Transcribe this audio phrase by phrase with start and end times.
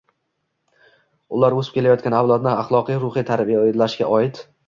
[1.39, 4.43] ular “o‘sib kelayotgan avlodni axloqiy-ruhiy tayyorlash”ga oid